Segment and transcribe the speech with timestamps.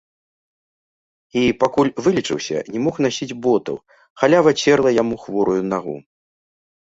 [1.41, 3.77] І пакуль вылечыўся, не мог насіць ботаў,
[4.21, 5.95] халява церла яму хворую нагу.